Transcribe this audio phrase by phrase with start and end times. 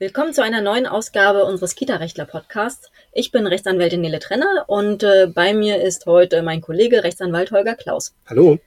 [0.00, 2.90] Willkommen zu einer neuen Ausgabe unseres Kita-Rechtler-Podcasts.
[3.12, 7.74] Ich bin Rechtsanwältin Nele Trenner und äh, bei mir ist heute mein Kollege Rechtsanwalt Holger
[7.74, 8.14] Klaus.
[8.26, 8.58] Hallo.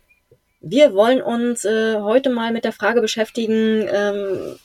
[0.61, 4.57] Wir wollen uns äh, heute mal mit der Frage beschäftigen, ähm,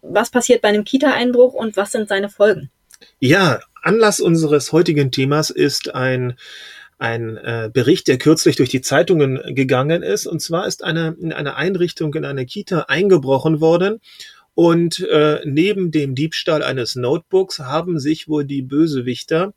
[0.00, 2.70] was passiert bei einem Kita-Einbruch und was sind seine Folgen?
[3.18, 6.38] Ja, Anlass unseres heutigen Themas ist ein
[7.00, 10.26] ein äh, Bericht, der kürzlich durch die Zeitungen gegangen ist.
[10.26, 14.00] Und zwar ist eine, in eine Einrichtung in eine Kita eingebrochen worden.
[14.58, 19.54] Und äh, neben dem Diebstahl eines Notebooks haben sich wohl die Bösewichter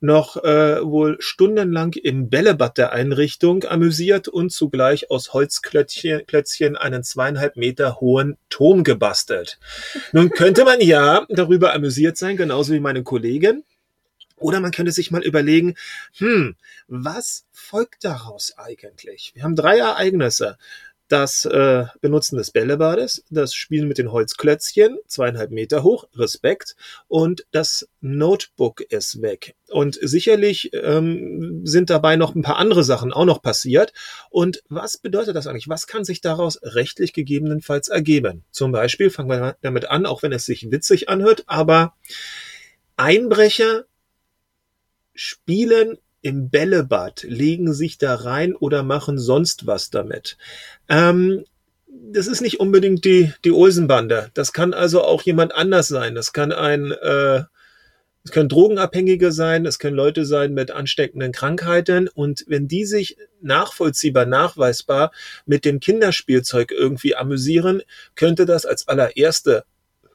[0.00, 7.54] noch äh, wohl stundenlang im Bällebad der Einrichtung amüsiert und zugleich aus Holzklötzchen einen zweieinhalb
[7.56, 9.60] Meter hohen Turm gebastelt.
[10.10, 13.62] Nun könnte man ja darüber amüsiert sein, genauso wie meine Kollegin.
[14.38, 15.76] Oder man könnte sich mal überlegen,
[16.18, 16.56] hm,
[16.88, 19.30] was folgt daraus eigentlich?
[19.34, 20.58] Wir haben drei Ereignisse.
[21.08, 26.74] Das äh, Benutzen des Bällebades, das Spielen mit den Holzklötzchen, zweieinhalb Meter hoch, Respekt,
[27.06, 29.54] und das Notebook ist weg.
[29.68, 33.92] Und sicherlich ähm, sind dabei noch ein paar andere Sachen auch noch passiert.
[34.30, 35.68] Und was bedeutet das eigentlich?
[35.68, 38.44] Was kann sich daraus rechtlich gegebenenfalls ergeben?
[38.50, 41.94] Zum Beispiel fangen wir damit an, auch wenn es sich witzig anhört, aber
[42.96, 43.84] Einbrecher
[45.14, 50.36] spielen im Bällebad, legen sich da rein oder machen sonst was damit.
[50.88, 51.44] Ähm,
[51.86, 54.32] das ist nicht unbedingt die, die Olsenbande.
[54.34, 56.16] Das kann also auch jemand anders sein.
[56.16, 57.44] Das kann ein, äh,
[58.24, 62.08] es können Drogenabhängige sein, es können Leute sein mit ansteckenden Krankheiten.
[62.08, 65.12] Und wenn die sich nachvollziehbar, nachweisbar
[65.44, 67.82] mit dem Kinderspielzeug irgendwie amüsieren,
[68.16, 69.64] könnte das als allererste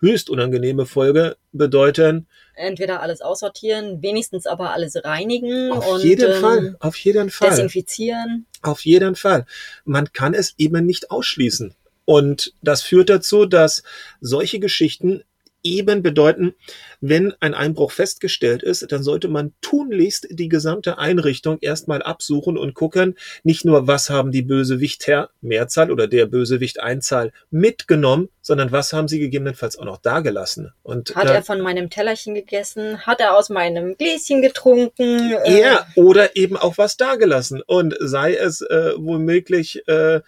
[0.01, 2.27] höchst unangenehme Folge bedeuten.
[2.55, 5.71] Entweder alles aussortieren, wenigstens aber alles reinigen.
[5.71, 7.49] Auf und, jeden ähm, Fall, auf jeden Fall.
[7.51, 8.45] Desinfizieren.
[8.61, 9.45] Auf jeden Fall.
[9.85, 11.75] Man kann es eben nicht ausschließen.
[12.05, 13.83] Und das führt dazu, dass
[14.19, 15.23] solche Geschichten
[15.63, 16.53] eben bedeuten,
[16.99, 22.73] wenn ein Einbruch festgestellt ist, dann sollte man tunlichst die gesamte Einrichtung erstmal absuchen und
[22.73, 28.93] gucken, nicht nur, was haben die Bösewichter Mehrzahl oder der Bösewicht Einzahl mitgenommen, sondern was
[28.93, 30.73] haben sie gegebenenfalls auch noch dagelassen.
[30.83, 33.05] Und Hat da, er von meinem Tellerchen gegessen?
[33.05, 35.35] Hat er aus meinem Gläschen getrunken?
[35.45, 37.61] ja, oder eben auch was dagelassen.
[37.65, 40.21] Und sei es äh, womöglich äh,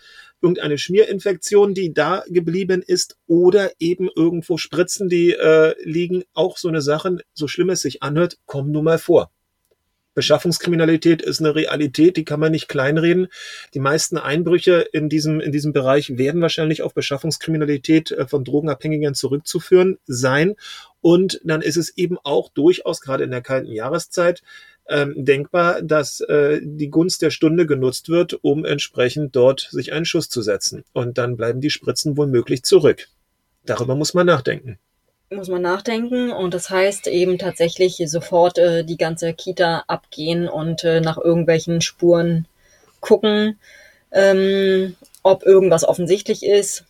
[0.43, 6.23] irgendeine Schmierinfektion, die da geblieben ist, oder eben irgendwo Spritzen, die äh, liegen.
[6.33, 9.31] Auch so eine Sache, so schlimm es sich anhört, kommen nun mal vor.
[10.13, 13.27] Beschaffungskriminalität ist eine Realität, die kann man nicht kleinreden.
[13.73, 19.15] Die meisten Einbrüche in diesem, in diesem Bereich werden wahrscheinlich auf Beschaffungskriminalität äh, von Drogenabhängigen
[19.15, 20.55] zurückzuführen sein.
[21.01, 24.43] Und dann ist es eben auch durchaus, gerade in der kalten Jahreszeit,
[24.89, 30.05] ähm, denkbar, dass äh, die Gunst der Stunde genutzt wird, um entsprechend dort sich einen
[30.05, 30.83] Schuss zu setzen.
[30.93, 33.07] Und dann bleiben die Spritzen womöglich zurück.
[33.65, 34.79] Darüber muss man nachdenken.
[35.29, 40.83] Muss man nachdenken und das heißt eben tatsächlich sofort äh, die ganze Kita abgehen und
[40.83, 42.45] äh, nach irgendwelchen Spuren
[42.99, 43.57] gucken,
[44.11, 46.85] ähm, ob irgendwas offensichtlich ist.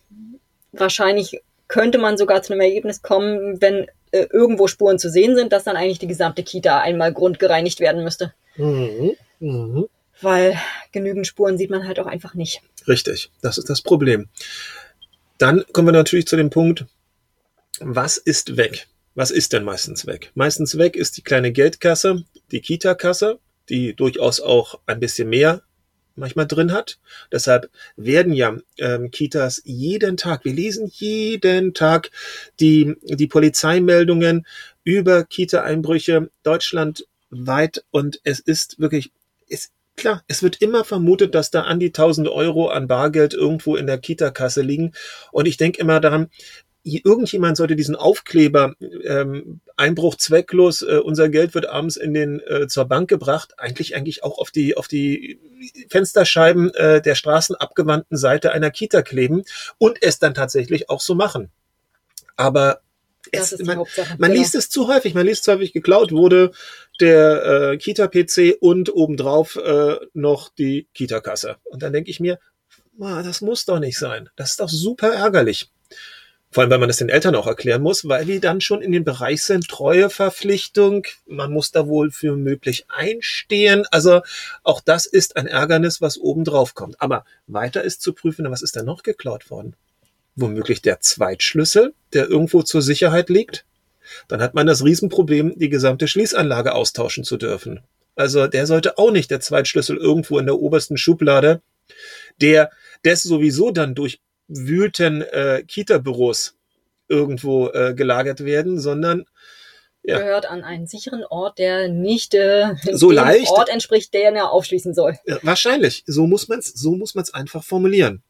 [0.72, 5.52] Wahrscheinlich könnte man sogar zu einem Ergebnis kommen, wenn äh, irgendwo Spuren zu sehen sind,
[5.52, 8.32] dass dann eigentlich die gesamte Kita einmal grundgereinigt werden müsste.
[8.56, 9.16] Mhm.
[9.40, 9.88] Mhm.
[10.20, 10.56] Weil
[10.92, 12.62] genügend Spuren sieht man halt auch einfach nicht.
[12.86, 14.28] Richtig, das ist das Problem.
[15.38, 16.86] Dann kommen wir natürlich zu dem Punkt,
[17.80, 18.86] was ist weg?
[19.16, 20.30] Was ist denn meistens weg?
[20.34, 25.62] Meistens weg ist die kleine Geldkasse, die Kita-Kasse, die durchaus auch ein bisschen mehr
[26.16, 26.98] manchmal drin hat.
[27.32, 32.10] Deshalb werden ja ähm, Kitas jeden Tag, wir lesen jeden Tag
[32.60, 34.46] die, die Polizeimeldungen
[34.84, 39.12] über Kita-Einbrüche deutschlandweit und es ist wirklich,
[39.48, 43.76] es Klar, es wird immer vermutet, dass da an die 1000 Euro an Bargeld irgendwo
[43.76, 44.92] in der Kita-Kasse liegen.
[45.30, 46.30] Und ich denke immer daran,
[46.84, 48.74] irgendjemand sollte diesen Aufkleber
[49.04, 53.96] ähm, Einbruch zwecklos, äh, unser Geld wird abends in den äh, zur Bank gebracht, eigentlich
[53.96, 55.40] eigentlich auch auf die auf die
[55.88, 59.44] Fensterscheiben äh, der straßenabgewandten Seite einer Kita kleben
[59.78, 61.50] und es dann tatsächlich auch so machen.
[62.36, 62.80] Aber
[63.32, 63.86] es, man, man
[64.18, 64.34] genau.
[64.34, 66.52] liest es zu häufig, man liest zu häufig geklaut wurde
[67.00, 71.56] der äh, Kita-PC und obendrauf äh, noch die Kita-Kasse.
[71.64, 72.38] Und dann denke ich mir,
[73.00, 74.28] ah, das muss doch nicht sein.
[74.36, 75.70] Das ist doch super ärgerlich.
[76.54, 78.92] Vor allem, weil man das den Eltern auch erklären muss, weil die dann schon in
[78.92, 83.84] den Bereich sind, Treueverpflichtung, man muss da wohl für möglich einstehen.
[83.90, 84.22] Also
[84.62, 87.00] auch das ist ein Ärgernis, was oben drauf kommt.
[87.00, 89.74] Aber weiter ist zu prüfen, was ist da noch geklaut worden?
[90.36, 93.64] Womöglich der Zweitschlüssel, der irgendwo zur Sicherheit liegt?
[94.28, 97.80] Dann hat man das Riesenproblem, die gesamte Schließanlage austauschen zu dürfen.
[98.14, 101.62] Also der sollte auch nicht der Zweitschlüssel irgendwo in der obersten Schublade,
[102.40, 102.70] der
[103.04, 106.56] des sowieso dann durch wühlten äh, Kita-Büros
[107.08, 109.24] irgendwo äh, gelagert werden, sondern
[110.04, 110.18] ja.
[110.18, 113.50] gehört an einen sicheren Ort, der nicht äh, so dem leicht.
[113.50, 115.18] Ort entspricht, der er aufschließen soll.
[115.26, 116.04] Ja, wahrscheinlich.
[116.06, 118.22] So muss man es so muss man's einfach formulieren.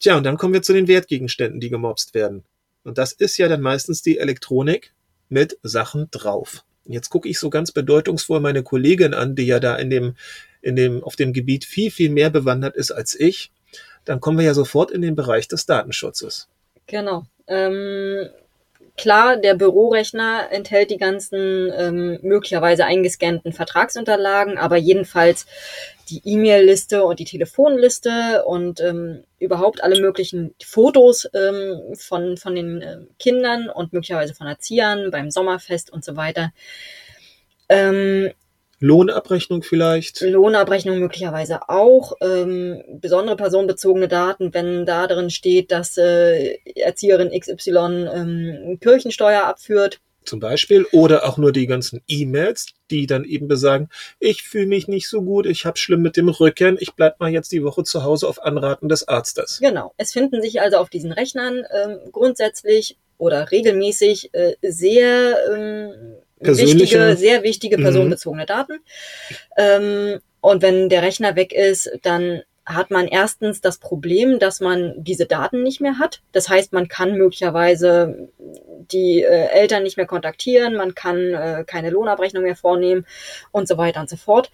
[0.00, 2.44] Tja, und dann kommen wir zu den Wertgegenständen, die gemobst werden.
[2.84, 4.92] Und das ist ja dann meistens die Elektronik
[5.28, 6.64] mit Sachen drauf.
[6.84, 10.16] Jetzt gucke ich so ganz bedeutungsvoll meine Kollegin an, die ja da in dem,
[10.60, 13.52] in dem, auf dem Gebiet viel, viel mehr bewandert ist als ich.
[14.04, 16.48] Dann kommen wir ja sofort in den Bereich des Datenschutzes.
[16.86, 17.24] Genau.
[17.46, 18.28] Ähm,
[18.98, 25.46] Klar, der Bürorechner enthält die ganzen ähm, möglicherweise eingescannten Vertragsunterlagen, aber jedenfalls
[26.10, 32.82] die E-Mail-Liste und die Telefonliste und ähm, überhaupt alle möglichen Fotos ähm, von, von den
[32.82, 36.52] äh, Kindern und möglicherweise von Erziehern beim Sommerfest und so weiter.
[37.70, 38.30] Ähm,
[38.82, 40.22] Lohnabrechnung vielleicht?
[40.22, 42.14] Lohnabrechnung möglicherweise auch.
[42.20, 50.00] Ähm, besondere personenbezogene Daten, wenn da drin steht, dass äh, Erzieherin XY ähm, Kirchensteuer abführt.
[50.24, 50.84] Zum Beispiel.
[50.90, 53.88] Oder auch nur die ganzen E-Mails, die dann eben besagen,
[54.18, 57.30] ich fühle mich nicht so gut, ich habe schlimm mit dem Rücken, ich bleib mal
[57.30, 59.60] jetzt die Woche zu Hause auf Anraten des Arztes.
[59.60, 59.94] Genau.
[59.96, 67.16] Es finden sich also auf diesen Rechnern ähm, grundsätzlich oder regelmäßig äh, sehr ähm, wichtige,
[67.16, 67.82] sehr wichtige mhm.
[67.82, 68.80] personenbezogene Daten.
[69.56, 74.94] Ähm, und wenn der Rechner weg ist, dann hat man erstens das Problem, dass man
[74.96, 76.22] diese Daten nicht mehr hat.
[76.32, 81.90] Das heißt, man kann möglicherweise die äh, Eltern nicht mehr kontaktieren, man kann äh, keine
[81.90, 83.04] Lohnabrechnung mehr vornehmen
[83.50, 84.50] und so weiter und so fort.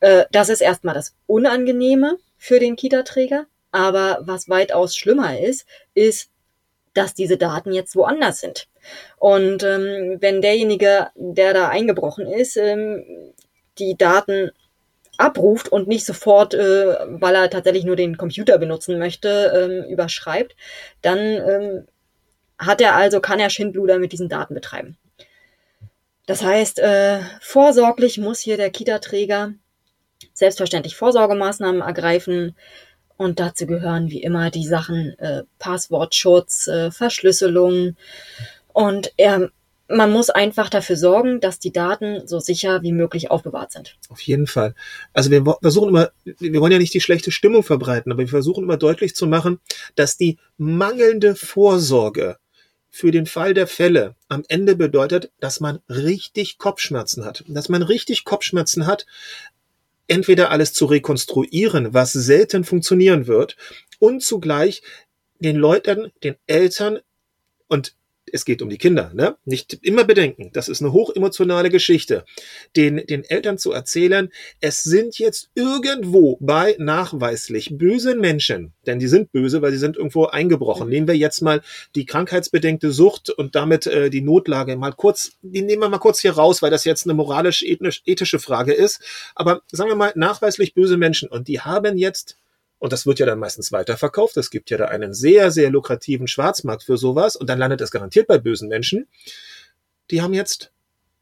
[0.00, 3.46] Äh, das ist erstmal das Unangenehme für den Kita-Träger.
[3.70, 6.28] Aber was weitaus schlimmer ist, ist,
[6.94, 8.68] dass diese Daten jetzt woanders sind.
[9.16, 13.04] Und ähm, wenn derjenige, der da eingebrochen ist, ähm,
[13.78, 14.50] die Daten
[15.18, 20.56] abruft und nicht sofort, äh, weil er tatsächlich nur den Computer benutzen möchte, ähm, überschreibt,
[21.00, 21.86] dann ähm,
[22.58, 24.96] hat er also, kann er Schindluder mit diesen Daten betreiben.
[26.26, 29.54] Das heißt, äh, vorsorglich muss hier der Kita-Träger
[30.34, 32.56] selbstverständlich Vorsorgemaßnahmen ergreifen,
[33.22, 37.96] und dazu gehören wie immer die Sachen äh, Passwortschutz, äh, Verschlüsselung.
[38.72, 39.50] Und er,
[39.88, 43.96] man muss einfach dafür sorgen, dass die Daten so sicher wie möglich aufbewahrt sind.
[44.08, 44.74] Auf jeden Fall.
[45.12, 48.64] Also wir versuchen immer, wir wollen ja nicht die schlechte Stimmung verbreiten, aber wir versuchen
[48.64, 49.60] immer deutlich zu machen,
[49.94, 52.38] dass die mangelnde Vorsorge
[52.94, 57.42] für den Fall der Fälle am Ende bedeutet, dass man richtig Kopfschmerzen hat.
[57.48, 59.06] Dass man richtig Kopfschmerzen hat,
[60.08, 63.56] entweder alles zu rekonstruieren, was selten funktionieren wird,
[63.98, 64.82] und zugleich
[65.38, 67.00] den Leuten, den Eltern
[67.68, 67.94] und
[68.32, 69.36] es geht um die Kinder, ne?
[69.44, 72.24] Nicht immer bedenken, das ist eine hochemotionale Geschichte.
[72.76, 74.30] Den, den Eltern zu erzählen,
[74.60, 79.96] es sind jetzt irgendwo bei nachweislich bösen Menschen, denn die sind böse, weil sie sind
[79.96, 80.88] irgendwo eingebrochen.
[80.88, 81.60] Nehmen wir jetzt mal
[81.94, 86.20] die krankheitsbedingte Sucht und damit äh, die Notlage mal kurz, die nehmen wir mal kurz
[86.20, 89.02] hier raus, weil das jetzt eine moralisch-ethische Frage ist.
[89.34, 92.38] Aber sagen wir mal, nachweislich böse Menschen und die haben jetzt
[92.82, 94.36] und das wird ja dann meistens weiterverkauft.
[94.36, 97.36] Es gibt ja da einen sehr, sehr lukrativen Schwarzmarkt für sowas.
[97.36, 99.06] Und dann landet es garantiert bei bösen Menschen.
[100.10, 100.72] Die haben jetzt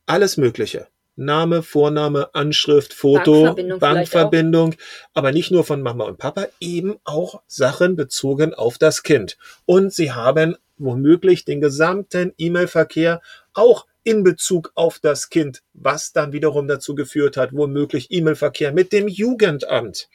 [0.07, 0.87] alles Mögliche.
[1.17, 4.75] Name, Vorname, Anschrift, Foto, Bankverbindung, Bankverbindung,
[5.13, 9.37] aber nicht nur von Mama und Papa, eben auch Sachen bezogen auf das Kind.
[9.67, 13.21] Und sie haben womöglich den gesamten E-Mail-Verkehr
[13.53, 18.95] auch in Bezug auf das Kind, was dann wiederum dazu geführt hat, womöglich E-Mail-Verkehr mit
[18.95, 20.09] dem Jugendamt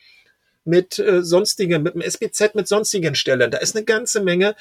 [0.65, 3.51] mit äh, sonstigen, mit dem SBZ, mit sonstigen Stellen.
[3.51, 4.55] Da ist eine ganze Menge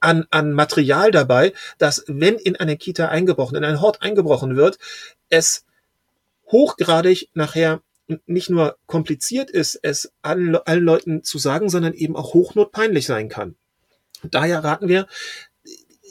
[0.00, 4.78] an, an Material dabei, dass wenn in eine Kita eingebrochen, in einen Hort eingebrochen wird,
[5.30, 5.64] es
[6.52, 7.80] hochgradig nachher
[8.26, 13.30] nicht nur kompliziert ist, es allen, allen Leuten zu sagen, sondern eben auch hochnotpeinlich sein
[13.30, 13.56] kann.
[14.22, 15.06] Daher raten wir,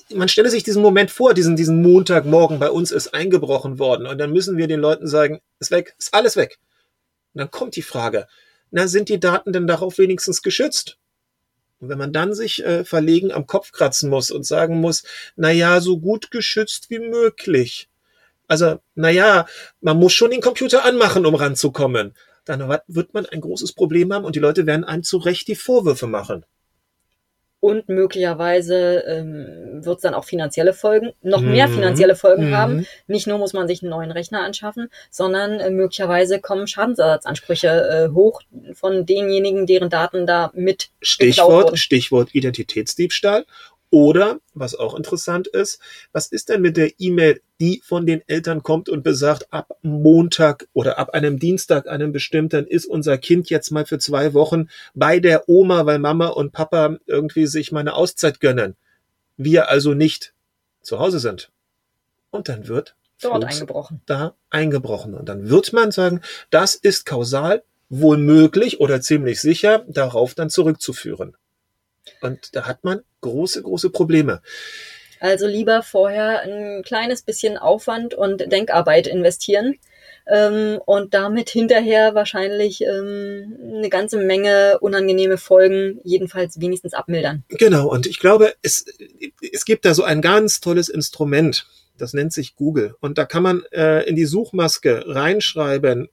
[0.09, 4.17] man stelle sich diesen Moment vor, diesen, diesen Montagmorgen bei uns ist eingebrochen worden und
[4.17, 6.57] dann müssen wir den Leuten sagen, ist weg, ist alles weg.
[7.33, 8.27] Und dann kommt die Frage,
[8.73, 10.97] na, sind die Daten denn darauf wenigstens geschützt?
[11.79, 15.03] Und wenn man dann sich äh, verlegen am Kopf kratzen muss und sagen muss,
[15.35, 17.87] na ja, so gut geschützt wie möglich.
[18.47, 19.45] Also, na ja,
[19.79, 22.15] man muss schon den Computer anmachen, um ranzukommen.
[22.45, 25.55] Dann wird man ein großes Problem haben und die Leute werden einem zu Recht die
[25.55, 26.43] Vorwürfe machen
[27.63, 31.51] und möglicherweise ähm, wird es dann auch finanzielle Folgen, noch mhm.
[31.51, 32.55] mehr finanzielle Folgen mhm.
[32.55, 32.87] haben.
[33.07, 38.13] Nicht nur muss man sich einen neuen Rechner anschaffen, sondern äh, möglicherweise kommen Schadensersatzansprüche äh,
[38.13, 38.41] hoch
[38.73, 43.45] von denjenigen, deren Daten da mit Stichwort, Stichwort Identitätsdiebstahl
[43.93, 45.79] oder, was auch interessant ist,
[46.13, 50.67] was ist denn mit der E-Mail, die von den Eltern kommt und besagt, ab Montag
[50.73, 55.19] oder ab einem Dienstag, einem bestimmten, ist unser Kind jetzt mal für zwei Wochen bei
[55.19, 58.75] der Oma, weil Mama und Papa irgendwie sich mal eine Auszeit gönnen.
[59.37, 60.33] Wir also nicht
[60.81, 61.51] zu Hause sind.
[62.31, 64.01] Und dann wird dort eingebrochen.
[64.05, 65.13] Da eingebrochen.
[65.13, 70.49] Und dann wird man sagen, das ist kausal wohl möglich oder ziemlich sicher darauf dann
[70.49, 71.37] zurückzuführen.
[72.21, 74.41] Und da hat man große, große Probleme.
[75.19, 79.75] Also lieber vorher ein kleines bisschen Aufwand und Denkarbeit investieren
[80.27, 87.43] ähm, und damit hinterher wahrscheinlich ähm, eine ganze Menge unangenehme Folgen jedenfalls wenigstens abmildern.
[87.49, 88.85] Genau, und ich glaube, es,
[89.51, 91.65] es gibt da so ein ganz tolles Instrument.
[91.97, 92.95] Das nennt sich Google.
[93.01, 96.09] Und da kann man äh, in die Suchmaske reinschreiben,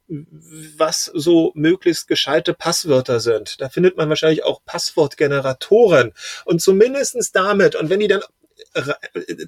[0.76, 3.60] was so möglichst gescheite Passwörter sind.
[3.62, 6.12] Da findet man wahrscheinlich auch Passwortgeneratoren.
[6.44, 8.20] Und zumindestens damit, und wenn die dann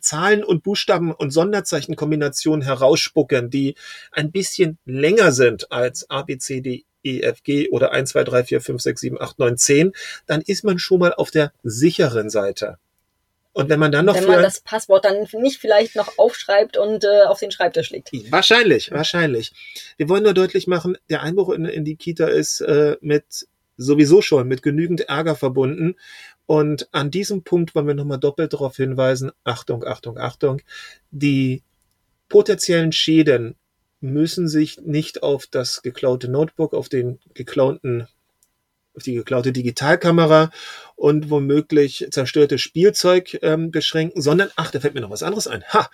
[0.01, 3.75] Zahlen und Buchstaben und Sonderzeichenkombinationen herausspucken, die
[4.11, 8.25] ein bisschen länger sind als A, B, C, D, E, F, G oder 1, 2,
[8.25, 9.93] 3, 4, 5, 6, 7, 8, 9, 10,
[10.27, 12.79] dann ist man schon mal auf der sicheren Seite.
[13.55, 17.05] Und wenn man dann noch wenn man das Passwort dann nicht vielleicht noch aufschreibt und
[17.05, 18.11] äh, auf den Schreibtisch legt.
[18.31, 19.53] Wahrscheinlich, wahrscheinlich.
[19.99, 24.23] Wir wollen nur deutlich machen, der Einbruch in, in die Kita ist äh, mit sowieso
[24.23, 25.97] schon mit genügend Ärger verbunden.
[26.47, 30.61] Und an diesem Punkt wollen wir nochmal doppelt darauf hinweisen, Achtung, Achtung, Achtung,
[31.11, 31.63] die
[32.29, 33.57] potenziellen Schäden
[34.01, 38.09] müssen sich nicht auf das geklaute Notebook, auf den geklauten
[38.95, 40.51] auf die geklaute Digitalkamera
[40.97, 45.65] und womöglich zerstörte Spielzeug ähm, beschränken, sondern, ach, da fällt mir noch was anderes ein.
[45.73, 45.89] Ha!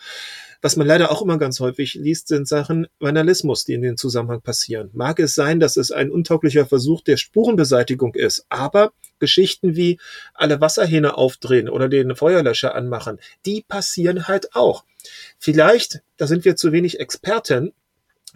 [0.60, 4.40] Was man leider auch immer ganz häufig liest, sind Sachen Vandalismus, die in dem Zusammenhang
[4.40, 4.90] passieren.
[4.92, 9.98] Mag es sein, dass es ein untauglicher Versuch der Spurenbeseitigung ist, aber Geschichten wie
[10.34, 14.84] alle Wasserhähne aufdrehen oder den Feuerlöscher anmachen, die passieren halt auch.
[15.38, 17.72] Vielleicht, da sind wir zu wenig Experten,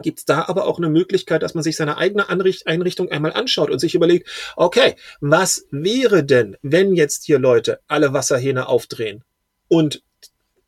[0.00, 3.71] gibt es da aber auch eine Möglichkeit, dass man sich seine eigene Einrichtung einmal anschaut
[3.71, 9.25] und sich überlegt, okay, was wäre denn, wenn jetzt hier Leute alle Wasserhähne aufdrehen
[9.69, 10.02] und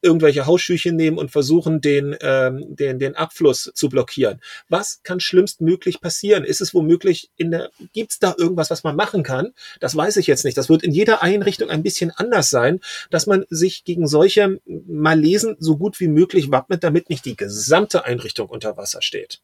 [0.04, 4.40] irgendwelche Hausschüchen nehmen und versuchen, den, ähm, den, den Abfluss zu blockieren.
[4.68, 6.44] Was kann schlimmstmöglich passieren?
[6.44, 9.52] Ist es womöglich in der, gibt es da irgendwas, was man machen kann?
[9.80, 10.56] Das weiß ich jetzt nicht.
[10.56, 12.80] Das wird in jeder Einrichtung ein bisschen anders sein,
[13.11, 18.04] dass man sich gegen solche Malesen so gut wie möglich wappnet, damit nicht die gesamte
[18.04, 19.40] Einrichtung unter Wasser steht.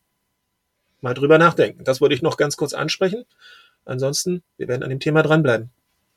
[1.01, 1.85] Mal drüber nachdenken.
[1.85, 3.25] Das wollte ich noch ganz kurz ansprechen.
[3.85, 5.71] Ansonsten, wir werden an dem Thema dranbleiben.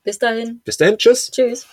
[0.04, 0.62] Bis dahin.
[0.66, 0.98] Bis dahin.
[0.98, 1.32] Tschüss.
[1.32, 1.66] Tschüss.